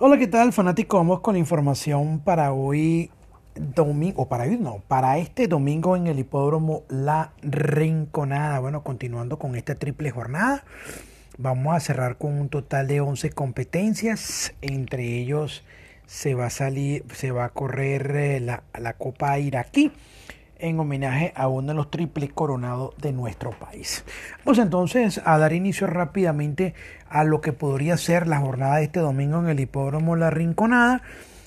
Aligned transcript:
Hola, 0.00 0.18
¿qué 0.18 0.26
tal, 0.26 0.52
fanático? 0.52 0.96
Vamos 0.96 1.20
con 1.20 1.34
la 1.34 1.38
información 1.38 2.18
para 2.18 2.52
hoy 2.52 3.12
domingo, 3.54 4.22
o 4.22 4.28
para 4.28 4.42
hoy 4.42 4.58
no, 4.58 4.82
para 4.88 5.18
este 5.18 5.46
domingo 5.46 5.94
en 5.94 6.08
el 6.08 6.18
hipódromo 6.18 6.82
La 6.88 7.30
Rinconada. 7.42 8.58
Bueno, 8.58 8.82
continuando 8.82 9.38
con 9.38 9.54
esta 9.54 9.76
triple 9.76 10.10
jornada, 10.10 10.64
vamos 11.38 11.76
a 11.76 11.78
cerrar 11.78 12.18
con 12.18 12.32
un 12.40 12.48
total 12.48 12.88
de 12.88 13.02
11 13.02 13.30
competencias. 13.30 14.52
Entre 14.62 15.20
ellos 15.20 15.62
se 16.06 16.34
va 16.34 16.46
a 16.46 16.50
salir, 16.50 17.04
se 17.14 17.30
va 17.30 17.44
a 17.44 17.50
correr 17.50 18.16
eh, 18.16 18.40
la, 18.40 18.64
la 18.76 18.94
Copa 18.94 19.38
Iraquí 19.38 19.92
en 20.64 20.80
homenaje 20.80 21.32
a 21.36 21.46
uno 21.48 21.68
de 21.68 21.74
los 21.74 21.90
triples 21.90 22.32
coronados 22.32 22.94
de 22.96 23.12
nuestro 23.12 23.50
país. 23.50 24.02
Vamos 24.44 24.58
entonces 24.58 25.20
a 25.24 25.38
dar 25.38 25.52
inicio 25.52 25.86
rápidamente 25.86 26.74
a 27.08 27.22
lo 27.24 27.40
que 27.40 27.52
podría 27.52 27.96
ser 27.98 28.26
la 28.26 28.40
jornada 28.40 28.76
de 28.76 28.84
este 28.84 29.00
domingo 29.00 29.40
en 29.40 29.48
el 29.48 29.60
hipódromo 29.60 30.16
La 30.16 30.30
Rinconada. 30.30 31.02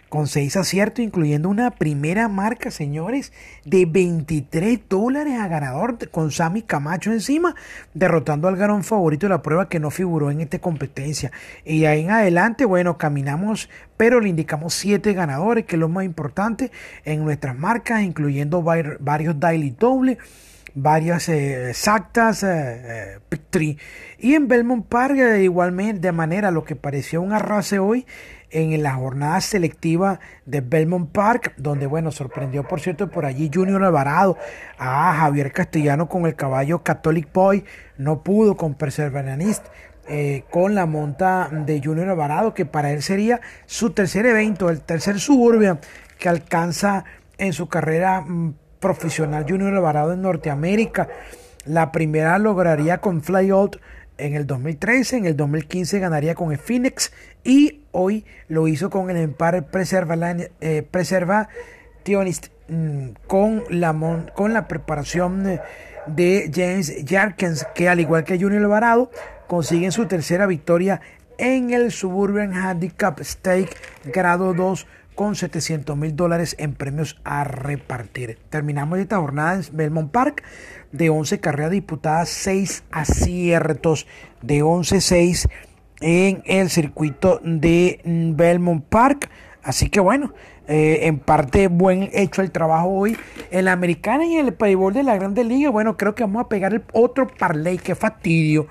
con 0.09 0.27
seis 0.27 0.55
aciertos, 0.55 1.03
incluyendo 1.03 1.49
una 1.49 1.71
primera 1.71 2.27
marca, 2.27 2.71
señores, 2.71 3.33
de 3.65 3.85
23 3.85 4.79
dólares 4.87 5.39
a 5.39 5.47
ganador 5.47 6.09
con 6.09 6.31
Sammy 6.31 6.61
Camacho 6.61 7.11
encima, 7.11 7.55
derrotando 7.93 8.47
al 8.47 8.55
garón 8.55 8.83
favorito 8.83 9.25
de 9.25 9.31
la 9.31 9.41
prueba 9.41 9.67
que 9.67 9.79
no 9.79 9.89
figuró 9.89 10.31
en 10.31 10.41
esta 10.41 10.59
competencia. 10.59 11.31
Y 11.65 11.85
ahí 11.85 12.01
en 12.01 12.11
adelante, 12.11 12.65
bueno, 12.65 12.97
caminamos, 12.97 13.69
pero 13.97 14.19
le 14.19 14.29
indicamos 14.29 14.73
siete 14.73 15.13
ganadores, 15.13 15.65
que 15.65 15.75
es 15.75 15.79
lo 15.79 15.89
más 15.89 16.05
importante 16.05 16.71
en 17.03 17.23
nuestras 17.23 17.57
marcas, 17.57 18.03
incluyendo 18.03 18.61
varios 18.61 19.39
daily 19.39 19.71
doble 19.71 20.17
varias 20.75 21.29
eh, 21.29 21.69
exactas 21.69 22.43
eh, 22.43 23.17
eh 23.49 23.77
y 24.19 24.33
en 24.33 24.47
Belmont 24.47 24.85
Park 24.85 25.15
igualmente 25.39 26.01
de 26.01 26.11
manera 26.11 26.51
lo 26.51 26.63
que 26.63 26.75
pareció 26.75 27.21
un 27.21 27.33
arrase 27.33 27.79
hoy 27.79 28.05
en 28.51 28.83
la 28.83 28.93
jornada 28.93 29.41
selectiva 29.41 30.19
de 30.45 30.61
Belmont 30.61 31.11
Park, 31.11 31.53
donde 31.57 31.87
bueno, 31.87 32.11
sorprendió 32.11 32.63
por 32.67 32.79
cierto 32.79 33.09
por 33.09 33.25
allí 33.25 33.49
Junior 33.53 33.83
Alvarado 33.83 34.37
a 34.77 35.13
Javier 35.13 35.51
Castellano 35.51 36.07
con 36.07 36.25
el 36.25 36.35
caballo 36.35 36.83
Catholic 36.83 37.31
Boy, 37.33 37.65
no 37.97 38.21
pudo 38.21 38.55
con 38.55 38.75
Perseveranist. 38.75 39.65
con 40.51 40.75
la 40.75 40.85
monta 40.85 41.49
de 41.51 41.81
Junior 41.83 42.09
Alvarado, 42.09 42.53
que 42.53 42.65
para 42.65 42.91
él 42.91 43.01
sería 43.01 43.41
su 43.65 43.89
tercer 43.89 44.25
evento, 44.25 44.69
el 44.69 44.81
tercer 44.81 45.19
suburbio 45.19 45.79
que 46.19 46.29
alcanza 46.29 47.05
en 47.37 47.53
su 47.53 47.67
carrera 47.67 48.21
mm, 48.21 48.53
profesional 48.79 49.45
Junior 49.47 49.73
Alvarado 49.73 50.13
en 50.13 50.21
Norteamérica. 50.21 51.07
La 51.65 51.91
primera 51.91 52.37
lograría 52.37 52.99
con 52.99 53.23
Flyout 53.23 53.77
en 54.17 54.35
el 54.35 54.47
2013, 54.47 55.17
en 55.17 55.25
el 55.25 55.35
2015 55.35 55.99
ganaría 55.99 56.35
con 56.35 56.55
Phoenix 56.57 57.11
y 57.43 57.81
hoy 57.91 58.25
lo 58.47 58.67
hizo 58.67 58.89
con 58.89 59.09
el 59.09 59.17
Empire 59.17 59.61
Preserva, 59.61 60.15
eh, 60.61 60.87
mm, 62.67 63.07
con, 63.27 63.63
la, 63.69 64.29
con 64.33 64.53
la 64.53 64.67
preparación 64.67 65.59
de 66.07 66.51
James 66.53 66.93
Jarkins, 67.05 67.65
que 67.75 67.89
al 67.89 67.99
igual 67.99 68.23
que 68.23 68.39
Junior 68.39 68.63
Alvarado, 68.63 69.11
consiguen 69.47 69.91
su 69.91 70.05
tercera 70.05 70.45
victoria 70.45 71.01
en 71.37 71.71
el 71.71 71.91
Suburban 71.91 72.53
Handicap 72.53 73.19
Stake 73.21 73.69
grado 74.05 74.53
2 74.53 74.87
con 75.15 75.35
700 75.35 75.97
mil 75.97 76.15
dólares 76.15 76.55
en 76.59 76.73
premios 76.73 77.19
a 77.23 77.43
repartir. 77.43 78.37
Terminamos 78.49 78.99
esta 78.99 79.17
jornada 79.17 79.55
en 79.55 79.63
Belmont 79.71 80.11
Park 80.11 80.43
de 80.91 81.09
11 81.09 81.39
carreras 81.39 81.71
disputadas, 81.71 82.29
6 82.29 82.83
aciertos 82.91 84.05
de 84.41 84.63
11-6 84.63 85.49
en 86.01 86.43
el 86.45 86.69
circuito 86.69 87.39
de 87.43 88.01
Belmont 88.03 88.83
Park. 88.85 89.29
Así 89.63 89.89
que 89.89 89.99
bueno, 89.99 90.33
eh, 90.67 91.01
en 91.03 91.19
parte 91.19 91.67
buen 91.67 92.09
hecho 92.13 92.41
el 92.41 92.51
trabajo 92.51 92.89
hoy. 92.89 93.17
En 93.51 93.65
la 93.65 93.71
americana 93.71 94.25
y 94.25 94.35
en 94.35 94.47
el 94.47 94.53
payball 94.53 94.93
de 94.93 95.03
la 95.03 95.15
Grande 95.15 95.43
Liga, 95.43 95.69
bueno, 95.69 95.97
creo 95.97 96.15
que 96.15 96.23
vamos 96.23 96.45
a 96.45 96.49
pegar 96.49 96.73
el 96.73 96.83
otro 96.93 97.27
parlay, 97.27 97.77
que 97.77 97.95
fastidio. 97.95 98.67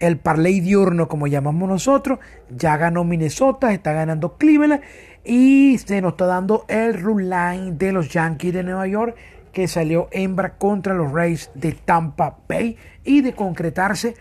El 0.00 0.18
parlay 0.18 0.60
diurno, 0.60 1.08
como 1.08 1.26
llamamos 1.26 1.68
nosotros, 1.68 2.18
ya 2.50 2.76
ganó 2.76 3.04
Minnesota, 3.04 3.72
está 3.72 3.92
ganando 3.92 4.36
Cleveland 4.36 4.82
y 5.24 5.78
se 5.78 6.00
nos 6.00 6.12
está 6.12 6.26
dando 6.26 6.64
el 6.68 7.00
rule 7.00 7.24
line 7.24 7.72
de 7.72 7.92
los 7.92 8.10
Yankees 8.10 8.52
de 8.52 8.62
Nueva 8.62 8.86
York 8.86 9.16
que 9.54 9.68
salió 9.68 10.08
hembra 10.10 10.58
contra 10.58 10.92
los 10.92 11.12
Rays 11.12 11.50
de 11.54 11.72
Tampa 11.72 12.38
Bay. 12.46 12.76
Y 13.04 13.22
de 13.22 13.32
concretarse 13.32 14.14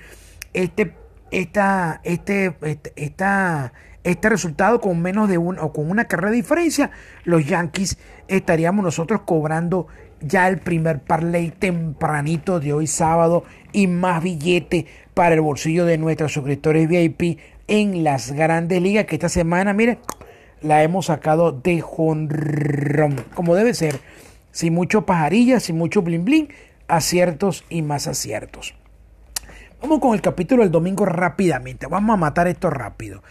este, 0.53 0.93
esta, 1.31 1.99
este, 2.03 2.55
este, 2.61 2.93
esta, 2.95 3.73
este 4.03 4.29
resultado 4.29 4.79
con 4.79 5.01
menos 5.01 5.27
de 5.27 5.37
un 5.37 5.57
o 5.59 5.73
con 5.73 5.89
una 5.89 6.05
carrera 6.05 6.29
de 6.29 6.37
diferencia, 6.37 6.91
los 7.25 7.45
Yankees 7.45 7.97
estaríamos 8.27 8.85
nosotros 8.85 9.21
cobrando 9.25 9.87
ya 10.21 10.47
el 10.47 10.59
primer 10.59 10.99
parlay 10.99 11.51
tempranito 11.51 12.61
de 12.61 12.71
hoy 12.71 12.87
sábado 12.87 13.43
y 13.73 13.87
más 13.87 14.23
billete 14.23 14.85
para 15.13 15.35
el 15.35 15.41
bolsillo 15.41 15.85
de 15.85 15.97
nuestros 15.97 16.31
suscriptores 16.31 16.87
VIP 16.87 17.39
en 17.67 18.03
las 18.03 18.31
grandes 18.31 18.81
ligas 18.81 19.05
que 19.05 19.15
esta 19.15 19.29
semana, 19.29 19.73
miren, 19.73 19.97
la 20.63 20.81
hemos 20.81 21.07
sacado 21.07 21.51
de 21.51 21.81
jonrón, 21.81 23.23
como 23.35 23.53
debe 23.53 23.73
ser, 23.73 23.99
sin 24.51 24.73
mucho 24.73 25.05
pajarilla, 25.05 25.59
sin 25.59 25.77
mucho 25.77 26.01
blin 26.01 26.25
blin, 26.25 26.49
aciertos 26.87 27.65
y 27.69 27.81
más 27.81 28.07
aciertos. 28.07 28.73
Vamos 29.81 29.99
con 29.99 30.13
el 30.13 30.21
capítulo 30.21 30.63
del 30.63 30.71
domingo 30.71 31.05
rápidamente, 31.05 31.87
vamos 31.87 32.13
a 32.13 32.17
matar 32.17 32.47
esto 32.47 32.69
rápido. 32.69 33.21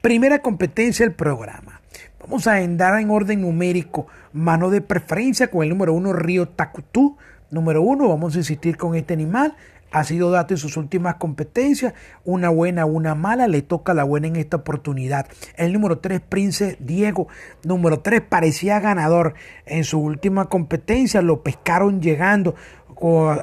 Primera 0.00 0.40
competencia 0.40 1.04
del 1.04 1.14
programa. 1.14 1.80
Vamos 2.20 2.46
a 2.46 2.54
andar 2.54 2.98
en 3.00 3.10
orden 3.10 3.40
numérico, 3.40 4.06
mano 4.32 4.70
de 4.70 4.80
preferencia 4.80 5.50
con 5.50 5.62
el 5.62 5.68
número 5.68 5.92
uno 5.92 6.12
Río 6.12 6.48
Tacutú. 6.48 7.16
Número 7.50 7.82
uno, 7.82 8.08
vamos 8.08 8.34
a 8.34 8.38
insistir 8.38 8.76
con 8.76 8.94
este 8.94 9.14
animal 9.14 9.56
ha 9.96 10.04
sido 10.04 10.30
dado 10.30 10.48
en 10.50 10.58
sus 10.58 10.76
últimas 10.76 11.14
competencias, 11.14 11.94
una 12.24 12.50
buena, 12.50 12.84
una 12.84 13.14
mala, 13.14 13.48
le 13.48 13.62
toca 13.62 13.94
la 13.94 14.04
buena 14.04 14.26
en 14.26 14.36
esta 14.36 14.58
oportunidad. 14.58 15.26
El 15.56 15.72
número 15.72 16.00
3, 16.00 16.20
Prince 16.20 16.76
Diego, 16.80 17.28
número 17.64 18.00
3, 18.00 18.20
parecía 18.20 18.78
ganador 18.78 19.32
en 19.64 19.84
su 19.84 19.98
última 19.98 20.50
competencia, 20.50 21.22
lo 21.22 21.42
pescaron 21.42 22.02
llegando, 22.02 22.54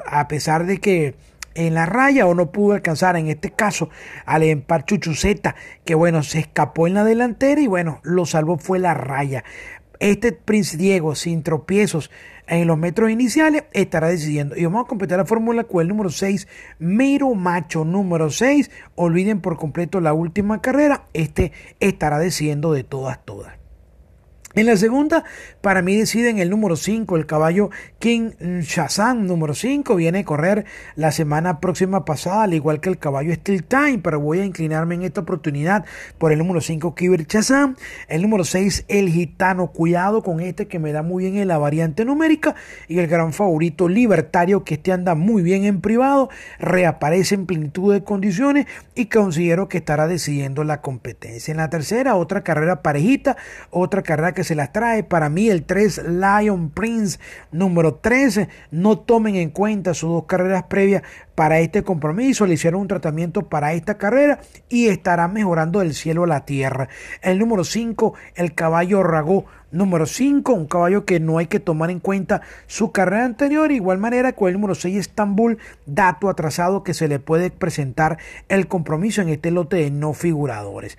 a 0.06 0.28
pesar 0.28 0.64
de 0.64 0.78
que 0.78 1.16
en 1.56 1.74
la 1.74 1.86
raya 1.86 2.24
o 2.26 2.34
no 2.34 2.52
pudo 2.52 2.74
alcanzar 2.74 3.16
en 3.16 3.26
este 3.26 3.50
caso 3.50 3.88
al 4.24 4.44
empar 4.44 4.84
Chuchuceta 4.84 5.54
que 5.84 5.94
bueno 5.94 6.24
se 6.24 6.40
escapó 6.40 6.88
en 6.88 6.94
la 6.94 7.04
delantera 7.04 7.60
y 7.60 7.68
bueno 7.68 8.00
lo 8.02 8.26
salvó 8.26 8.58
fue 8.58 8.80
la 8.80 8.92
raya 8.92 9.44
Este 10.00 10.32
Prince 10.32 10.76
Diego, 10.76 11.14
sin 11.14 11.42
tropiezos 11.42 12.10
en 12.46 12.66
los 12.66 12.78
metros 12.78 13.10
iniciales, 13.10 13.64
estará 13.72 14.08
decidiendo. 14.08 14.56
Y 14.56 14.64
vamos 14.64 14.84
a 14.84 14.88
completar 14.88 15.18
la 15.18 15.24
fórmula 15.24 15.64
con 15.64 15.82
el 15.82 15.88
número 15.88 16.10
6, 16.10 16.46
Miro 16.78 17.34
Macho 17.34 17.84
número 17.84 18.30
6. 18.30 18.70
Olviden 18.94 19.40
por 19.40 19.56
completo 19.56 20.00
la 20.00 20.12
última 20.12 20.60
carrera. 20.60 21.06
Este 21.14 21.52
estará 21.80 22.18
decidiendo 22.18 22.72
de 22.72 22.84
todas, 22.84 23.24
todas. 23.24 23.63
En 24.56 24.66
la 24.66 24.76
segunda, 24.76 25.24
para 25.62 25.82
mí 25.82 25.96
deciden 25.96 26.38
el 26.38 26.48
número 26.48 26.76
5, 26.76 27.16
el 27.16 27.26
caballo 27.26 27.70
King 27.98 28.30
Shazam. 28.60 29.26
Número 29.26 29.52
5, 29.52 29.96
viene 29.96 30.20
a 30.20 30.24
correr 30.24 30.64
la 30.94 31.10
semana 31.10 31.58
próxima 31.58 32.04
pasada, 32.04 32.44
al 32.44 32.54
igual 32.54 32.78
que 32.78 32.88
el 32.88 32.98
caballo 32.98 33.34
Steel 33.34 33.64
Time, 33.64 33.98
pero 33.98 34.20
voy 34.20 34.38
a 34.38 34.44
inclinarme 34.44 34.94
en 34.94 35.02
esta 35.02 35.22
oportunidad 35.22 35.84
por 36.18 36.30
el 36.30 36.38
número 36.38 36.60
5, 36.60 36.94
Kibir 36.94 37.26
Shazam, 37.26 37.74
el 38.06 38.22
número 38.22 38.44
6, 38.44 38.84
el 38.86 39.08
Gitano, 39.08 39.72
cuidado 39.72 40.22
con 40.22 40.38
este 40.38 40.68
que 40.68 40.78
me 40.78 40.92
da 40.92 41.02
muy 41.02 41.24
bien 41.24 41.36
en 41.36 41.48
la 41.48 41.58
variante 41.58 42.04
numérica, 42.04 42.54
y 42.86 43.00
el 43.00 43.08
gran 43.08 43.32
favorito 43.32 43.88
Libertario, 43.88 44.62
que 44.62 44.74
este 44.74 44.92
anda 44.92 45.16
muy 45.16 45.42
bien 45.42 45.64
en 45.64 45.80
privado, 45.80 46.30
reaparece 46.60 47.34
en 47.34 47.46
plenitud 47.46 47.92
de 47.92 48.04
condiciones 48.04 48.66
y 48.94 49.06
considero 49.06 49.68
que 49.68 49.78
estará 49.78 50.06
decidiendo 50.06 50.62
la 50.62 50.80
competencia. 50.80 51.50
En 51.50 51.56
la 51.56 51.70
tercera, 51.70 52.14
otra 52.14 52.44
carrera 52.44 52.82
parejita, 52.82 53.36
otra 53.70 54.02
carrera 54.02 54.32
que 54.32 54.43
se 54.44 54.54
las 54.54 54.72
trae. 54.72 55.02
Para 55.02 55.28
mí 55.28 55.48
el 55.48 55.64
3 55.64 56.02
Lion 56.08 56.70
Prince 56.70 57.18
número 57.50 57.94
13. 57.94 58.48
No 58.70 58.98
tomen 58.98 59.36
en 59.36 59.50
cuenta 59.50 59.94
sus 59.94 60.10
dos 60.10 60.24
carreras 60.26 60.64
previas 60.64 61.02
para 61.34 61.60
este 61.60 61.82
compromiso. 61.82 62.46
Le 62.46 62.54
hicieron 62.54 62.82
un 62.82 62.88
tratamiento 62.88 63.48
para 63.48 63.72
esta 63.72 63.98
carrera 63.98 64.40
y 64.68 64.88
estará 64.88 65.28
mejorando 65.28 65.80
del 65.80 65.94
cielo 65.94 66.24
a 66.24 66.28
la 66.28 66.44
tierra. 66.44 66.88
El 67.22 67.38
número 67.38 67.64
5, 67.64 68.14
el 68.36 68.54
caballo 68.54 69.02
Ragó. 69.02 69.46
Número 69.72 70.06
5, 70.06 70.52
un 70.52 70.66
caballo 70.66 71.04
que 71.04 71.18
no 71.18 71.38
hay 71.38 71.48
que 71.48 71.58
tomar 71.58 71.90
en 71.90 71.98
cuenta 71.98 72.42
su 72.68 72.92
carrera 72.92 73.24
anterior. 73.24 73.72
igual 73.72 73.98
manera 73.98 74.32
con 74.32 74.46
el 74.46 74.54
número 74.54 74.76
6, 74.76 74.96
Estambul, 74.96 75.58
dato 75.84 76.28
atrasado 76.28 76.84
que 76.84 76.94
se 76.94 77.08
le 77.08 77.18
puede 77.18 77.50
presentar 77.50 78.18
el 78.48 78.68
compromiso 78.68 79.20
en 79.20 79.30
este 79.30 79.50
lote 79.50 79.78
de 79.78 79.90
no 79.90 80.12
figuradores. 80.12 80.96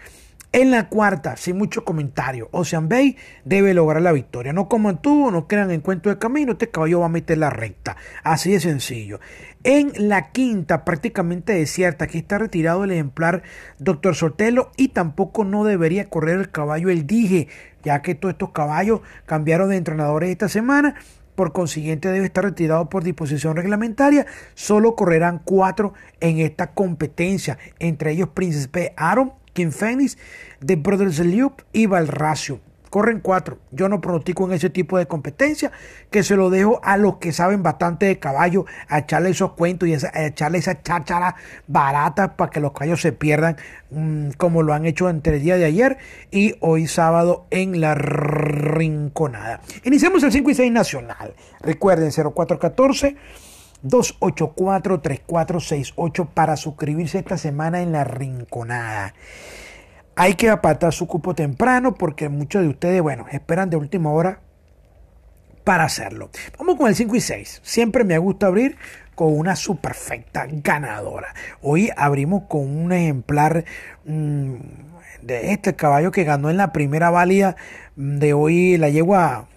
En 0.55 0.71
la 0.71 0.87
cuarta, 0.87 1.35
sin 1.35 1.57
mucho 1.57 1.83
comentario, 1.83 2.47
Ocean 2.53 2.87
Bay 2.87 3.17
debe 3.43 3.73
lograr 3.73 4.01
la 4.01 4.13
victoria. 4.13 4.53
No 4.53 4.69
como 4.69 4.99
tú, 4.99 5.29
no 5.29 5.49
crean 5.49 5.69
en 5.69 5.81
cuento 5.81 6.07
de 6.07 6.17
camino, 6.17 6.53
este 6.53 6.69
caballo 6.69 7.01
va 7.01 7.07
a 7.07 7.09
meter 7.09 7.39
la 7.39 7.49
recta. 7.49 7.97
Así 8.23 8.53
de 8.53 8.61
sencillo. 8.61 9.19
En 9.65 9.91
la 10.07 10.31
quinta, 10.31 10.85
prácticamente 10.85 11.51
desierta, 11.51 12.05
aquí 12.05 12.19
está 12.19 12.37
retirado 12.37 12.85
el 12.85 12.91
ejemplar 12.91 13.43
Dr. 13.79 14.15
Sotelo 14.15 14.71
y 14.77 14.87
tampoco 14.87 15.43
no 15.43 15.65
debería 15.65 16.09
correr 16.09 16.39
el 16.39 16.49
caballo 16.49 16.89
El 16.89 17.05
Dije, 17.05 17.49
ya 17.83 18.01
que 18.01 18.15
todos 18.15 18.35
estos 18.35 18.51
caballos 18.51 19.01
cambiaron 19.25 19.71
de 19.71 19.75
entrenadores 19.75 20.29
esta 20.29 20.47
semana. 20.47 20.95
Por 21.35 21.51
consiguiente, 21.51 22.07
debe 22.07 22.27
estar 22.27 22.45
retirado 22.45 22.87
por 22.87 23.03
disposición 23.03 23.57
reglamentaria. 23.57 24.25
Solo 24.53 24.95
correrán 24.95 25.41
cuatro 25.43 25.93
en 26.21 26.39
esta 26.39 26.71
competencia, 26.71 27.57
entre 27.79 28.11
ellos 28.11 28.29
Príncipe 28.29 28.93
Aaron 28.95 29.33
King 29.55 29.71
Phoenix, 29.71 30.17
The 30.63 30.75
Brothers 30.75 31.19
Loop 31.19 31.63
y 31.73 31.87
Valracio. 31.87 32.59
Corren 32.89 33.19
cuatro. 33.19 33.57
Yo 33.71 33.89
no 33.89 33.99
pronostico 33.99 34.45
en 34.45 34.53
ese 34.53 34.69
tipo 34.69 34.97
de 34.97 35.05
competencia, 35.05 35.71
que 36.11 36.23
se 36.23 36.35
lo 36.35 36.49
dejo 36.49 36.79
a 36.83 36.95
los 36.97 37.17
que 37.17 37.33
saben 37.33 37.63
bastante 37.63 38.05
de 38.05 38.19
caballo, 38.19 38.65
a 38.87 38.99
echarle 38.99 39.31
esos 39.31 39.53
cuentos 39.53 39.89
y 39.89 39.95
a 39.95 40.25
echarle 40.27 40.59
esa 40.59 40.81
cháchara 40.81 41.35
barata 41.67 42.37
para 42.37 42.51
que 42.51 42.59
los 42.59 42.71
caballos 42.71 43.01
se 43.01 43.11
pierdan, 43.11 43.57
mm, 43.91 44.29
como 44.37 44.63
lo 44.63 44.73
han 44.73 44.85
hecho 44.85 45.09
entre 45.09 45.37
el 45.37 45.43
día 45.43 45.57
de 45.57 45.65
ayer 45.65 45.97
y 46.31 46.55
hoy 46.61 46.87
sábado 46.87 47.47
en 47.49 47.81
la 47.81 47.95
Rinconada. 47.95 49.61
Iniciamos 49.83 50.23
el 50.23 50.31
5 50.31 50.51
y 50.51 50.55
6 50.55 50.71
nacional. 50.71 51.33
Recuerden, 51.61 52.11
0414. 52.11 53.17
284-3468 53.83 56.29
para 56.33 56.57
suscribirse 56.57 57.19
esta 57.19 57.37
semana 57.37 57.81
en 57.81 57.91
la 57.91 58.03
Rinconada. 58.03 59.13
Hay 60.15 60.35
que 60.35 60.49
apartar 60.49 60.93
su 60.93 61.07
cupo 61.07 61.35
temprano 61.35 61.95
porque 61.95 62.29
muchos 62.29 62.61
de 62.61 62.69
ustedes, 62.69 63.01
bueno, 63.01 63.25
esperan 63.31 63.69
de 63.69 63.77
última 63.77 64.11
hora 64.11 64.39
para 65.65 65.83
hacerlo. 65.83 66.29
Vamos 66.57 66.75
con 66.75 66.87
el 66.87 66.95
5 66.95 67.15
y 67.15 67.21
6. 67.21 67.61
Siempre 67.63 68.05
me 68.05 68.17
gusta 68.17 68.47
abrir 68.47 68.77
con 69.15 69.37
una 69.37 69.55
superfecta 69.55 70.47
ganadora. 70.49 71.33
Hoy 71.61 71.89
abrimos 71.97 72.43
con 72.47 72.61
un 72.61 72.93
ejemplar 72.93 73.65
mm, 74.05 74.53
de 75.21 75.51
este 75.51 75.75
caballo 75.75 76.11
que 76.11 76.23
ganó 76.23 76.49
en 76.49 76.57
la 76.57 76.71
primera 76.71 77.09
válida 77.09 77.55
de 77.95 78.33
hoy, 78.33 78.77
la 78.77 78.89
yegua 78.89 79.47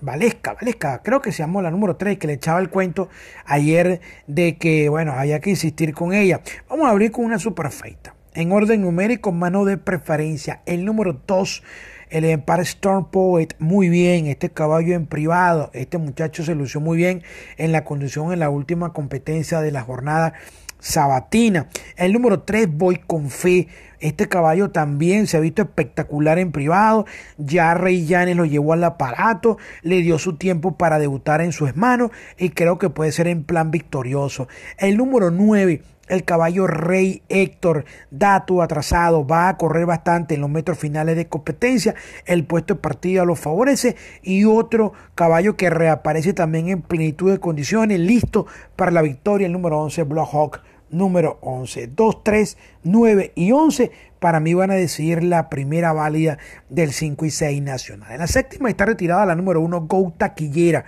Valesca, 0.00 0.54
Valesca, 0.54 1.02
creo 1.02 1.20
que 1.20 1.32
se 1.32 1.38
llamó 1.38 1.60
la 1.62 1.70
número 1.70 1.96
3, 1.96 2.18
que 2.18 2.26
le 2.26 2.34
echaba 2.34 2.60
el 2.60 2.70
cuento 2.70 3.08
ayer 3.44 4.00
de 4.26 4.56
que, 4.56 4.88
bueno, 4.88 5.12
había 5.12 5.40
que 5.40 5.50
insistir 5.50 5.94
con 5.94 6.12
ella. 6.14 6.40
Vamos 6.68 6.86
a 6.86 6.90
abrir 6.90 7.10
con 7.12 7.24
una 7.24 7.38
superfeita. 7.38 8.14
En 8.32 8.52
orden 8.52 8.82
numérico, 8.82 9.32
mano 9.32 9.64
de 9.64 9.76
preferencia. 9.76 10.62
El 10.64 10.84
número 10.84 11.20
2, 11.26 11.62
el 12.10 12.24
Empire 12.24 12.62
Storm 12.62 13.10
Poet, 13.10 13.48
muy 13.58 13.88
bien. 13.88 14.26
Este 14.26 14.50
caballo 14.50 14.94
en 14.94 15.06
privado, 15.06 15.70
este 15.74 15.98
muchacho 15.98 16.44
se 16.44 16.54
lució 16.54 16.80
muy 16.80 16.96
bien 16.96 17.22
en 17.56 17.72
la 17.72 17.84
conducción 17.84 18.32
en 18.32 18.38
la 18.38 18.48
última 18.48 18.92
competencia 18.92 19.60
de 19.60 19.72
la 19.72 19.82
jornada 19.82 20.34
sabatina. 20.80 21.68
El 21.96 22.12
número 22.12 22.42
3, 22.42 22.68
voy 22.76 22.96
con 22.96 23.30
fe. 23.30 23.68
Este 24.00 24.28
caballo 24.28 24.70
también 24.70 25.26
se 25.26 25.36
ha 25.36 25.40
visto 25.40 25.62
espectacular 25.62 26.38
en 26.38 26.52
privado. 26.52 27.04
Ya 27.36 27.74
Rey 27.74 28.06
Llanes 28.06 28.36
lo 28.36 28.46
llevó 28.46 28.72
al 28.72 28.82
aparato, 28.82 29.58
le 29.82 29.96
dio 29.96 30.18
su 30.18 30.36
tiempo 30.36 30.76
para 30.76 30.98
debutar 30.98 31.42
en 31.42 31.52
sus 31.52 31.76
manos 31.76 32.10
y 32.38 32.50
creo 32.50 32.78
que 32.78 32.88
puede 32.88 33.12
ser 33.12 33.28
en 33.28 33.44
plan 33.44 33.70
victorioso. 33.70 34.48
El 34.78 34.96
número 34.96 35.30
9, 35.30 35.82
el 36.08 36.24
caballo 36.24 36.66
Rey 36.66 37.22
Héctor, 37.28 37.84
dato 38.10 38.62
atrasado, 38.62 39.26
va 39.26 39.48
a 39.48 39.56
correr 39.58 39.84
bastante 39.84 40.34
en 40.34 40.40
los 40.40 40.50
metros 40.50 40.78
finales 40.78 41.14
de 41.14 41.28
competencia. 41.28 41.94
El 42.24 42.44
puesto 42.44 42.74
de 42.74 42.80
partida 42.80 43.26
lo 43.26 43.36
favorece. 43.36 43.96
Y 44.22 44.44
otro 44.44 44.94
caballo 45.14 45.56
que 45.56 45.68
reaparece 45.68 46.32
también 46.32 46.68
en 46.68 46.80
plenitud 46.80 47.30
de 47.30 47.38
condiciones, 47.38 48.00
listo 48.00 48.46
para 48.76 48.90
la 48.90 49.02
victoria, 49.02 49.46
el 49.46 49.52
número 49.52 49.78
11, 49.78 50.04
Block 50.04 50.30
Hawk 50.32 50.60
número 50.90 51.38
11. 51.40 51.88
2, 51.88 52.24
3, 52.24 52.58
9 52.84 53.32
y 53.34 53.52
11 53.52 53.90
para 54.18 54.38
mí 54.38 54.54
van 54.54 54.70
a 54.70 54.74
decidir 54.74 55.24
la 55.24 55.48
primera 55.48 55.92
válida 55.92 56.38
del 56.68 56.92
5 56.92 57.24
y 57.24 57.30
6 57.30 57.62
nacional. 57.62 58.12
En 58.12 58.18
la 58.18 58.26
séptima 58.26 58.68
está 58.68 58.84
retirada 58.84 59.26
la 59.26 59.34
número 59.34 59.60
1, 59.60 59.80
Go 59.82 60.12
Taquillera. 60.16 60.84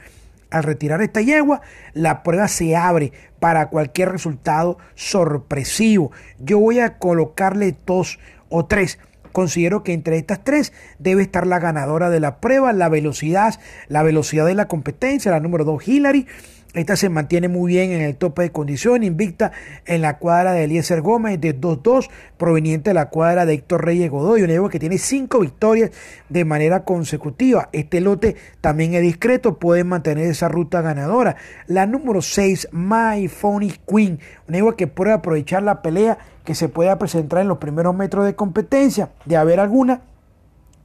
Al 0.50 0.64
retirar 0.64 1.00
esta 1.00 1.22
yegua, 1.22 1.62
la 1.94 2.22
prueba 2.22 2.46
se 2.46 2.76
abre 2.76 3.12
para 3.40 3.70
cualquier 3.70 4.12
resultado 4.12 4.76
sorpresivo. 4.94 6.12
Yo 6.38 6.58
voy 6.58 6.78
a 6.78 6.98
colocarle 6.98 7.74
dos 7.86 8.18
o 8.50 8.66
tres. 8.66 8.98
Considero 9.32 9.82
que 9.82 9.94
entre 9.94 10.18
estas 10.18 10.44
tres 10.44 10.74
debe 10.98 11.22
estar 11.22 11.46
la 11.46 11.58
ganadora 11.58 12.10
de 12.10 12.20
la 12.20 12.38
prueba, 12.38 12.74
la 12.74 12.90
velocidad, 12.90 13.58
la 13.88 14.02
velocidad 14.02 14.44
de 14.44 14.54
la 14.54 14.68
competencia, 14.68 15.30
la 15.30 15.40
número 15.40 15.64
2 15.64 15.88
Hillary, 15.88 16.26
esta 16.74 16.96
se 16.96 17.10
mantiene 17.10 17.48
muy 17.48 17.72
bien 17.72 17.90
en 17.90 18.00
el 18.00 18.16
tope 18.16 18.42
de 18.42 18.50
condición, 18.50 19.02
invicta 19.02 19.52
en 19.84 20.00
la 20.00 20.18
cuadra 20.18 20.52
de 20.52 20.64
Eliezer 20.64 21.02
Gómez 21.02 21.38
de 21.38 21.58
2-2, 21.58 22.08
proveniente 22.38 22.90
de 22.90 22.94
la 22.94 23.10
cuadra 23.10 23.44
de 23.44 23.52
Héctor 23.52 23.84
Reyes 23.84 24.10
Godoy, 24.10 24.42
un 24.42 24.50
equipo 24.50 24.70
que 24.70 24.78
tiene 24.78 24.96
cinco 24.96 25.40
victorias 25.40 25.90
de 26.30 26.46
manera 26.46 26.84
consecutiva. 26.84 27.68
Este 27.72 28.00
lote 28.00 28.36
también 28.62 28.94
es 28.94 29.02
discreto, 29.02 29.58
puede 29.58 29.84
mantener 29.84 30.26
esa 30.28 30.48
ruta 30.48 30.80
ganadora. 30.80 31.36
La 31.66 31.84
número 31.84 32.22
6, 32.22 32.68
My 32.72 33.28
Phony 33.28 33.72
Queen, 33.86 34.18
un 34.48 34.54
equipo 34.54 34.74
que 34.74 34.86
puede 34.86 35.12
aprovechar 35.12 35.62
la 35.62 35.82
pelea 35.82 36.16
que 36.44 36.54
se 36.54 36.70
pueda 36.70 36.98
presentar 36.98 37.40
en 37.40 37.48
los 37.48 37.58
primeros 37.58 37.94
metros 37.94 38.24
de 38.24 38.34
competencia, 38.34 39.10
de 39.26 39.36
haber 39.36 39.60
alguna 39.60 40.00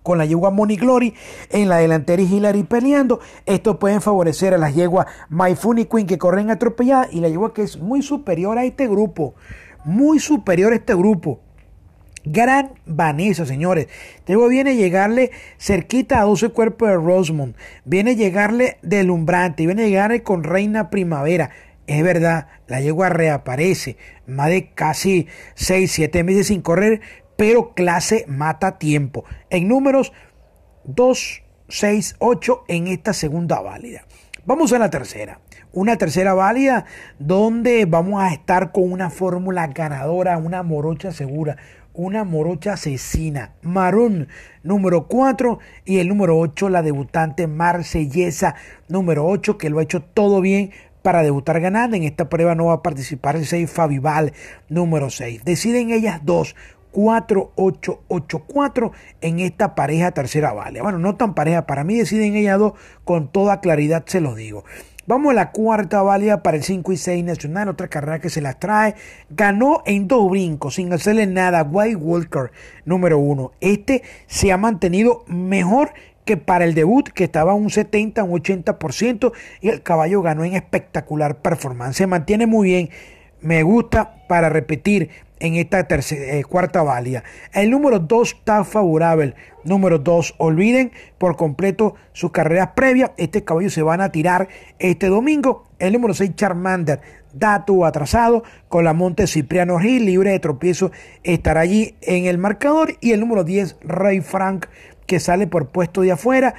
con 0.07 0.17
la 0.17 0.25
yegua 0.25 0.51
Money 0.51 0.77
Glory 0.77 1.13
en 1.49 1.67
la 1.67 1.79
delantera 1.79 2.21
y 2.21 2.33
Hillary 2.33 2.63
peleando. 2.63 3.19
Esto 3.45 3.77
puede 3.77 3.99
favorecer 3.99 4.53
a 4.53 4.57
las 4.57 4.73
yeguas 4.73 5.05
My 5.27 5.53
Funny 5.53 5.83
Queen 5.83 6.07
que 6.07 6.17
corren 6.17 6.49
atropelladas 6.49 7.09
y 7.11 7.19
la 7.19 7.27
yegua 7.27 7.53
que 7.53 7.63
es 7.63 7.77
muy 7.77 8.01
superior 8.01 8.57
a 8.57 8.63
este 8.63 8.87
grupo. 8.87 9.35
Muy 9.83 10.19
superior 10.19 10.71
a 10.71 10.77
este 10.77 10.95
grupo. 10.95 11.41
Gran 12.23 12.71
Vanessa, 12.85 13.45
señores. 13.45 13.89
Tego 14.23 14.47
viene 14.47 14.69
a 14.69 14.75
llegarle 14.75 15.31
cerquita 15.57 16.21
a 16.21 16.23
12 16.23 16.49
cuerpos 16.49 16.87
de 16.87 16.95
Rosemont. 16.95 17.57
Viene 17.83 18.11
a 18.11 18.13
llegarle 18.13 18.77
del 18.83 19.11
Umbrante. 19.11 19.65
Viene 19.65 19.83
a 19.83 19.87
llegarle 19.87 20.23
con 20.23 20.45
Reina 20.45 20.89
Primavera. 20.89 21.49
Es 21.85 22.01
verdad, 22.01 22.47
la 22.67 22.79
yegua 22.79 23.09
reaparece. 23.09 23.97
Más 24.25 24.47
de 24.47 24.71
casi 24.71 25.27
6, 25.55 25.91
7 25.91 26.23
meses 26.23 26.47
sin 26.47 26.61
correr 26.61 27.01
pero 27.37 27.73
clase 27.73 28.25
mata 28.27 28.77
tiempo. 28.77 29.23
En 29.49 29.69
números 29.69 30.11
2, 30.83 31.43
6, 31.69 32.15
8 32.19 32.65
en 32.67 32.87
esta 32.87 33.13
segunda 33.13 33.61
válida. 33.61 34.05
Vamos 34.45 34.73
a 34.73 34.79
la 34.79 34.89
tercera. 34.89 35.39
Una 35.73 35.97
tercera 35.97 36.33
válida 36.33 36.85
donde 37.19 37.85
vamos 37.85 38.21
a 38.21 38.33
estar 38.33 38.71
con 38.71 38.91
una 38.91 39.09
fórmula 39.09 39.67
ganadora, 39.67 40.37
una 40.37 40.63
morocha 40.63 41.11
segura. 41.11 41.57
una 41.93 42.23
morocha 42.23 42.73
asesina. 42.73 43.55
Marón, 43.63 44.27
número 44.61 45.07
4. 45.07 45.57
Y 45.83 45.97
el 45.97 46.07
número 46.07 46.37
8, 46.37 46.69
la 46.69 46.83
debutante 46.83 47.47
Marsellesa, 47.47 48.53
número 48.87 49.25
8, 49.25 49.57
que 49.57 49.71
lo 49.71 49.79
ha 49.79 49.83
hecho 49.83 50.03
todo 50.03 50.39
bien 50.39 50.71
para 51.01 51.23
debutar 51.23 51.59
ganando. 51.59 51.95
En 51.95 52.03
esta 52.03 52.29
prueba 52.29 52.53
no 52.53 52.65
va 52.65 52.73
a 52.73 52.83
participar 52.83 53.35
el 53.35 53.45
6 53.45 53.71
Fabival, 53.71 54.33
número 54.69 55.09
6. 55.09 55.43
Deciden 55.43 55.89
ellas 55.89 56.21
dos. 56.23 56.55
4-8-8-4 56.93 58.91
en 59.21 59.39
esta 59.39 59.75
pareja 59.75 60.11
tercera 60.11 60.53
vale. 60.53 60.81
Bueno, 60.81 60.99
no 60.99 61.15
tan 61.15 61.33
pareja, 61.33 61.65
para 61.65 61.83
mí 61.83 61.95
deciden 61.95 62.35
ellas 62.35 62.59
dos 62.59 62.73
con 63.03 63.31
toda 63.31 63.61
claridad, 63.61 64.03
se 64.05 64.21
lo 64.21 64.35
digo. 64.35 64.63
Vamos 65.07 65.31
a 65.31 65.35
la 65.35 65.51
cuarta 65.51 66.01
válida 66.01 66.43
para 66.43 66.57
el 66.57 66.63
5 66.63 66.91
y 66.91 66.97
6 66.97 67.23
nacional, 67.23 67.69
otra 67.69 67.87
carrera 67.87 68.19
que 68.19 68.29
se 68.29 68.41
las 68.41 68.59
trae. 68.59 68.95
Ganó 69.29 69.81
en 69.85 70.09
dos 70.09 70.29
brincos, 70.29 70.75
sin 70.75 70.91
hacerle 70.91 71.25
nada, 71.27 71.63
White 71.63 71.95
Walker, 71.95 72.51
número 72.83 73.17
uno. 73.17 73.53
Este 73.61 74.03
se 74.25 74.51
ha 74.51 74.57
mantenido 74.57 75.23
mejor 75.27 75.93
que 76.25 76.35
para 76.35 76.65
el 76.65 76.73
debut, 76.75 77.07
que 77.07 77.23
estaba 77.23 77.53
un 77.53 77.69
70, 77.69 78.21
un 78.21 78.31
80%, 78.31 79.31
y 79.61 79.69
el 79.69 79.81
caballo 79.81 80.21
ganó 80.21 80.43
en 80.43 80.55
espectacular 80.55 81.41
performance. 81.41 81.95
Se 81.95 82.05
mantiene 82.05 82.45
muy 82.45 82.67
bien. 82.67 82.89
Me 83.39 83.63
gusta 83.63 84.25
para 84.27 84.49
repetir 84.49 85.09
en 85.39 85.55
esta 85.55 85.85
eh, 85.89 86.43
cuarta 86.47 86.83
válida. 86.83 87.23
El 87.53 87.71
número 87.71 87.99
2 87.99 88.33
está 88.33 88.63
favorable. 88.63 89.35
Número 89.63 89.99
2, 89.99 90.35
olviden 90.37 90.91
por 91.17 91.35
completo 91.35 91.95
sus 92.13 92.31
carreras 92.31 92.69
previas. 92.75 93.11
Este 93.17 93.43
caballo 93.43 93.69
se 93.69 93.81
van 93.81 94.01
a 94.01 94.11
tirar 94.11 94.47
este 94.79 95.07
domingo. 95.07 95.65
El 95.79 95.93
número 95.93 96.13
6, 96.13 96.35
Charmander, 96.35 97.01
dato 97.33 97.85
atrasado 97.85 98.43
con 98.69 98.83
la 98.85 98.93
Monte 98.93 99.27
Cipriano 99.27 99.79
Gil, 99.79 100.05
libre 100.05 100.31
de 100.31 100.39
tropiezo, 100.39 100.91
estará 101.23 101.61
allí 101.61 101.95
en 102.01 102.25
el 102.25 102.37
marcador. 102.37 102.95
Y 103.01 103.11
el 103.11 103.19
número 103.19 103.43
10, 103.43 103.77
Rey 103.81 104.21
Frank, 104.21 104.67
que 105.05 105.19
sale 105.19 105.47
por 105.47 105.69
puesto 105.69 106.01
de 106.01 106.11
afuera. 106.11 106.55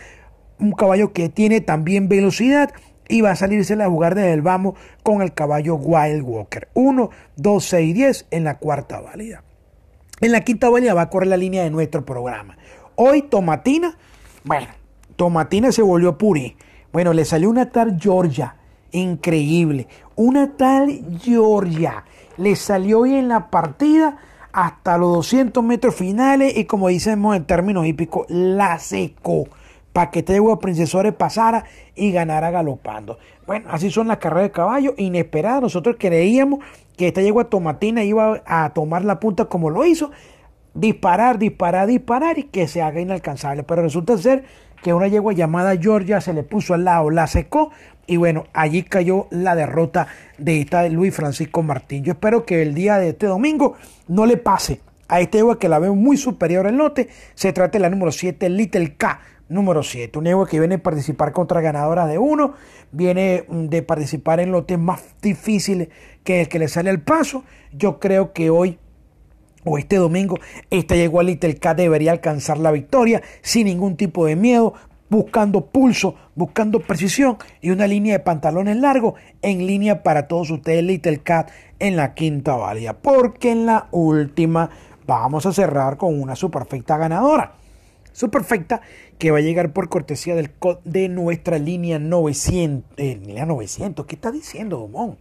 Un 0.59 0.73
caballo 0.73 1.13
que 1.13 1.29
tiene 1.29 1.61
también 1.61 2.09
velocidad 2.09 2.73
y 3.09 3.23
va 3.23 3.33
a 3.33 3.37
salirse 3.37 3.75
a 3.75 3.89
jugar 3.89 4.15
desde 4.15 4.33
el 4.33 4.43
vamos 4.43 4.75
con 5.03 5.23
el 5.23 5.33
caballo 5.35 5.77
Wild 5.77 6.23
Walker. 6.23 6.69
1, 6.75 7.11
2, 7.37 7.65
6, 7.65 7.95
10 7.95 8.27
en 8.31 8.45
la 8.45 8.59
cuarta 8.59 9.01
válida. 9.01 9.43
En 10.21 10.33
la 10.33 10.43
quinta 10.43 10.69
válida 10.69 10.95
va 10.95 11.03
a 11.03 11.11
correr 11.11 11.29
la 11.29 11.37
línea 11.37 11.63
de 11.63 11.71
nuestro 11.71 12.05
programa. 12.05 12.57
Hoy 12.97 13.23
Tomatina, 13.23 13.97
bueno, 14.45 14.67
Tomatina 15.17 15.73
se 15.73 15.83
volvió 15.83 16.19
puré. 16.19 16.57
Bueno, 16.93 17.13
le 17.13 17.25
salió 17.25 17.51
una 17.51 17.71
tal 17.71 17.99
Georgia, 18.01 18.57
increíble. 18.93 19.89
Una 20.17 20.57
tal 20.57 21.19
Georgia. 21.21 22.05
Le 22.37 22.57
salió 22.57 23.01
hoy 23.01 23.15
en 23.15 23.29
la 23.29 23.51
partida 23.51 24.19
hasta 24.53 24.99
los 24.99 25.15
200 25.15 25.63
metros 25.63 25.95
finales 25.95 26.57
y 26.57 26.65
como 26.65 26.89
decimos 26.89 27.37
en 27.37 27.45
términos 27.45 27.87
hípicos, 27.87 28.27
la 28.29 28.79
secó 28.79 29.47
para 29.99 30.13
que 30.13 30.23
de 30.23 30.41
Princesores 30.61 31.13
pasara 31.13 31.65
y 31.97 32.13
ganara 32.13 32.53
galopando. 32.53 33.19
Bueno, 33.49 33.67
así 33.69 33.91
son 33.91 34.07
las 34.07 34.19
carreras 34.19 34.45
de 34.45 34.53
caballo, 34.53 34.95
inesperadas. 34.97 35.61
Nosotros 35.61 35.97
creíamos 35.99 36.61
que 36.97 37.09
esta 37.09 37.21
yegua 37.21 37.51
tomatina 37.51 38.05
iba 38.05 38.41
a 38.47 38.71
tomar 38.71 39.05
la 39.05 39.19
punta 39.19 39.47
como 39.47 39.71
lo 39.71 39.85
hizo, 39.85 40.13
disparar, 40.73 41.41
disparar, 41.41 41.89
disparar 41.89 42.39
y 42.39 42.45
que 42.45 42.69
se 42.69 42.81
haga 42.81 43.01
inalcanzable. 43.01 43.65
Pero 43.65 43.83
resulta 43.83 44.17
ser 44.19 44.45
que 44.85 44.95
una 44.95 45.09
yegua 45.09 45.33
llamada 45.33 45.77
Georgia 45.77 46.21
se 46.21 46.33
le 46.33 46.45
puso 46.45 46.75
al 46.75 46.85
lado, 46.85 47.11
la 47.11 47.27
secó 47.27 47.73
y 48.07 48.19
bueno, 48.19 48.45
allí 48.53 48.85
cayó 48.85 49.27
la 49.31 49.57
derrota 49.57 50.07
de 50.39 50.61
esta 50.61 50.89
Luis 50.89 51.13
Francisco 51.13 51.65
Martín. 51.65 52.05
Yo 52.05 52.13
espero 52.13 52.47
que 52.47 52.63
el 52.63 52.73
día 52.73 52.99
de 52.99 53.09
este 53.09 53.27
domingo 53.27 53.75
no 54.07 54.27
le 54.27 54.37
pase 54.37 54.81
a 55.09 55.21
esta 55.21 55.39
yegua 55.39 55.59
que 55.59 55.69
la 55.69 55.81
veo 55.81 55.97
muy 55.97 56.17
superior 56.17 56.69
al 56.69 56.77
lote. 56.77 57.09
Se 57.35 57.53
trata 57.53 57.79
de 57.79 57.81
la 57.81 57.91
número 57.91 58.13
7, 58.13 58.49
Little 58.49 58.95
K 58.95 59.21
número 59.49 59.83
7. 59.83 60.19
Un 60.19 60.27
ego 60.27 60.47
que 60.47 60.59
viene 60.59 60.77
a 60.77 60.83
participar 60.83 61.33
contra 61.33 61.61
ganadora 61.61 62.07
de 62.07 62.19
uno, 62.19 62.55
viene 62.93 63.45
mm, 63.49 63.67
de 63.67 63.83
participar 63.83 64.41
en 64.41 64.53
lotes 64.53 64.79
más 64.79 65.03
difíciles 65.23 65.89
que 66.25 66.43
el 66.43 66.49
que 66.49 66.59
le 66.59 66.69
sale 66.69 66.91
al 66.91 67.01
paso. 67.01 67.45
Yo 67.73 67.99
creo 67.99 68.33
que 68.33 68.51
hoy 68.51 68.79
o 69.65 69.79
este 69.79 69.97
domingo 69.97 70.37
esta 70.71 70.95
llegó 70.95 71.21
a 71.21 71.25
Little 71.25 71.57
K 71.57 71.75
debería 71.75 72.13
alcanzar 72.13 72.59
la 72.59 72.71
victoria 72.71 73.23
sin 73.43 73.67
ningún 73.67 73.97
tipo 73.97 74.25
de 74.27 74.37
miedo, 74.37 74.75
buscando 75.11 75.67
pulso, 75.67 76.15
buscando 76.35 76.81
precisión 76.81 77.39
y 77.61 77.71
una 77.71 77.87
línea 77.87 78.15
de 78.15 78.25
pantalones 78.25 78.77
largos 78.77 79.15
en 79.43 79.67
línea 79.67 80.03
para 80.03 80.29
todos 80.29 80.51
ustedes 80.51 80.85
Little 80.85 81.19
Cat 81.19 81.51
en 81.79 81.97
la 81.97 82.15
quinta 82.15 82.57
válida, 82.57 82.95
porque 82.95 83.51
en 83.51 83.67
la 83.67 83.89
última 83.91 84.71
vamos 85.07 85.47
a 85.47 85.53
cerrar 85.53 85.97
con 85.97 86.21
una 86.21 86.37
superfecta 86.37 86.97
ganadora. 86.97 87.55
Superfecta 88.19 88.83
que 89.17 89.31
va 89.31 89.39
a 89.39 89.43
llegar 89.43 89.73
por 89.73 89.89
cortesía 89.89 90.35
del 90.35 90.51
de 90.85 91.09
nuestra 91.09 91.61
línea 91.61 92.01
900. 92.01 92.91
Eh, 92.97 93.21
línea 93.25 93.47
900, 93.47 94.07
¿qué 94.07 94.17
está 94.17 94.33
diciendo, 94.33 94.79
Dumont? 94.79 95.21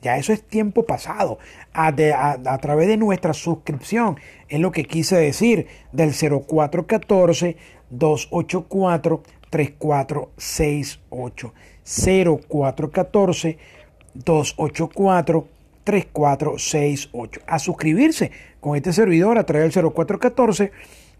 Ya 0.00 0.16
eso 0.16 0.32
es 0.32 0.42
tiempo 0.42 0.86
pasado. 0.86 1.38
A, 1.74 1.88
a, 1.88 2.58
través 2.58 2.88
de 2.88 2.96
nuestra 2.96 3.34
suscripción, 3.34 4.16
es 4.48 4.60
lo 4.60 4.72
que 4.72 4.84
quise 4.84 5.16
decir, 5.16 5.66
del 5.92 6.14
0414 6.14 7.58
284 7.90 9.22
3468. 9.50 11.52
0414 11.84 13.58
284 14.14 15.48
3468. 15.84 17.40
A 17.46 17.58
suscribirse 17.58 18.30
con 18.60 18.74
este 18.74 18.94
servidor 18.94 19.36
a 19.36 19.44
través 19.44 19.74
del 19.74 19.92
0414 19.92 20.72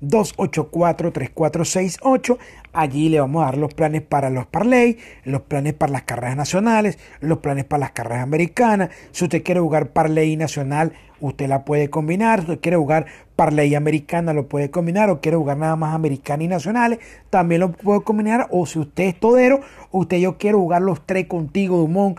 284-3468. 0.02 2.38
Allí 2.73 3.09
le 3.09 3.21
vamos 3.21 3.43
a 3.43 3.47
dar 3.47 3.57
los 3.59 3.75
planes 3.75 4.02
para 4.02 4.31
los 4.31 4.47
parlay, 4.47 4.99
los 5.25 5.43
planes 5.43 5.75
para 5.75 5.93
las 5.93 6.02
carreras 6.02 6.37
nacionales, 6.37 6.99
los 7.21 7.38
planes 7.38 7.64
para 7.64 7.81
las 7.81 7.90
carreras 7.93 8.23
americanas. 8.23 8.90
Si 9.12 9.25
usted 9.25 9.43
quiere 9.43 9.61
jugar 9.61 9.90
parlay 9.90 10.37
nacional, 10.37 10.93
usted 11.21 11.49
la 11.49 11.64
puede 11.64 11.90
combinar. 11.90 12.40
Si 12.40 12.50
usted 12.50 12.61
quiere 12.61 12.76
jugar 12.76 13.07
parlay 13.37 13.75
americana, 13.75 14.33
lo 14.33 14.49
puede 14.49 14.71
combinar. 14.71 15.11
O 15.11 15.21
quiere 15.21 15.37
jugar 15.37 15.57
nada 15.57 15.75
más 15.76 15.95
americana 15.95 16.45
y 16.45 16.49
nacionales, 16.49 16.99
también 17.31 17.61
lo 17.62 17.73
puede 17.73 18.02
combinar. 18.02 18.47
O 18.50 18.67
si 18.67 18.78
usted 18.78 19.05
es 19.05 19.19
todero, 19.19 19.61
usted 19.90 20.19
yo 20.19 20.38
quiero 20.38 20.59
jugar 20.59 20.83
los 20.83 21.05
tres 21.07 21.26
contigo, 21.26 21.78
Dumont, 21.78 22.19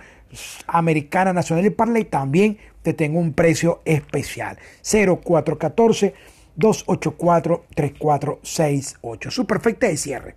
americana, 0.68 1.34
nacional 1.34 1.66
y 1.66 1.70
parlay, 1.70 2.06
también 2.06 2.58
te 2.82 2.94
tengo 2.94 3.20
un 3.20 3.34
precio 3.34 3.82
especial. 3.86 4.58
0414 4.84 6.14
284-3468. 6.60 9.32
Su 9.32 9.48
perfecta 9.48 9.88
de 9.88 9.98
cierre. 9.98 10.36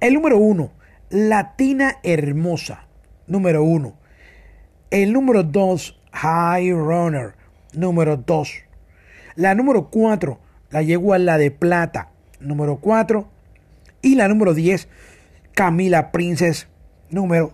El 0.00 0.14
número 0.14 0.38
1, 0.38 0.72
Latina 1.10 1.98
Hermosa. 2.02 2.88
Número 3.26 3.62
1. 3.62 3.94
El 4.90 5.12
número 5.12 5.42
2, 5.42 6.00
High 6.12 6.72
Runner. 6.72 7.34
Número 7.74 8.16
2. 8.16 8.52
La 9.36 9.54
número 9.54 9.90
4, 9.90 10.40
la 10.70 10.82
yegua 10.82 11.18
La 11.18 11.38
de 11.38 11.50
Plata. 11.50 12.10
Número 12.40 12.80
4. 12.80 13.28
Y 14.02 14.14
la 14.14 14.28
número 14.28 14.54
10, 14.54 14.88
Camila 15.52 16.10
Princess. 16.10 16.68
Número 17.10 17.52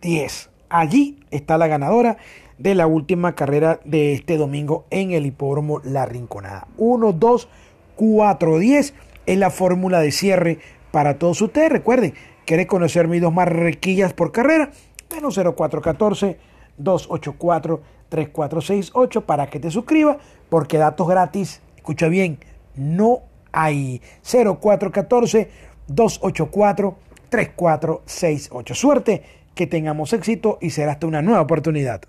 10. 0.00 0.50
Allí 0.68 1.20
está 1.30 1.58
la 1.58 1.66
ganadora 1.66 2.16
de 2.58 2.74
la 2.74 2.86
última 2.86 3.34
carrera 3.34 3.80
de 3.84 4.12
este 4.12 4.36
domingo 4.36 4.86
en 4.90 5.12
el 5.12 5.26
hipódromo 5.26 5.80
La 5.84 6.06
Rinconada. 6.06 6.66
1, 6.76 7.12
2, 7.12 7.48
4, 7.96 8.58
10 8.58 8.94
es 9.26 9.38
la 9.38 9.50
fórmula 9.50 10.00
de 10.00 10.12
cierre 10.12 10.58
para 10.90 11.18
todos 11.18 11.40
ustedes. 11.40 11.70
Recuerden, 11.70 12.14
¿quiere 12.44 12.66
conocer 12.66 13.08
mis 13.08 13.20
dos 13.20 13.32
marrequillas 13.32 14.12
por 14.12 14.32
carrera? 14.32 14.70
Menos 15.12 15.34
0414 15.36 16.38
284 16.78 17.82
3468 18.08 19.26
para 19.26 19.48
que 19.48 19.60
te 19.60 19.70
suscribas, 19.70 20.18
porque 20.48 20.78
datos 20.78 21.08
gratis, 21.08 21.60
escucha 21.76 22.08
bien, 22.08 22.38
no 22.76 23.22
hay 23.52 24.00
0414 24.22 25.48
284 25.88 26.96
3468. 27.28 28.74
Suerte, 28.74 29.22
que 29.54 29.66
tengamos 29.66 30.12
éxito 30.12 30.58
y 30.60 30.70
será 30.70 30.92
hasta 30.92 31.06
una 31.06 31.22
nueva 31.22 31.40
oportunidad. 31.40 32.02